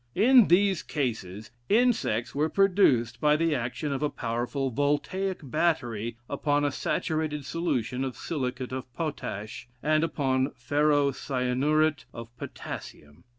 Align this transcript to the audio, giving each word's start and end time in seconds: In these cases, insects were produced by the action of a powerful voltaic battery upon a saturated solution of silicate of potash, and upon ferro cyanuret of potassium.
In 0.15 0.47
these 0.47 0.81
cases, 0.81 1.51
insects 1.69 2.33
were 2.33 2.49
produced 2.49 3.21
by 3.21 3.35
the 3.35 3.53
action 3.53 3.93
of 3.93 4.01
a 4.01 4.09
powerful 4.09 4.71
voltaic 4.71 5.41
battery 5.43 6.17
upon 6.27 6.65
a 6.65 6.71
saturated 6.71 7.45
solution 7.45 8.03
of 8.03 8.17
silicate 8.17 8.71
of 8.71 8.91
potash, 8.95 9.67
and 9.83 10.03
upon 10.03 10.53
ferro 10.55 11.11
cyanuret 11.11 12.05
of 12.15 12.35
potassium. 12.39 13.25